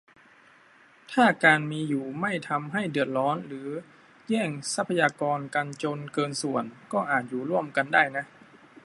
[1.11, 3.69] ถ้าการมีอยู่ไม่ทำให้เดือดร้อนหรือ
[4.29, 8.25] แย่งทรัพยากรกันจนเกินส่วน ก็อาจอยู่ร่วมกันได้นะ